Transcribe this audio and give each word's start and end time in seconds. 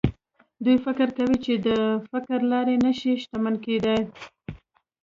دوی 0.63 0.77
فکر 0.85 1.07
کوي 1.17 1.37
چې 1.45 1.53
د 1.67 1.69
فکري 2.09 2.45
لارې 2.53 2.75
نه 2.85 2.91
شي 2.99 3.11
شتمن 3.21 3.55
کېدای. 3.65 3.99